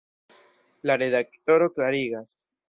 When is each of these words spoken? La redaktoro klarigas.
La 0.89 0.95
redaktoro 1.01 1.69
klarigas. 1.77 2.35